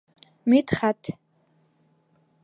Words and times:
Мидхәт... 0.51 1.03